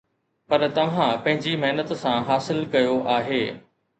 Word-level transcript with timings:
پر 0.47 0.61
توهان 0.75 1.21
پنهنجي 1.23 1.53
محنت 1.63 1.93
سان 2.05 2.19
حاصل 2.29 2.59
ڪيو 2.77 2.97
آهي 3.19 3.43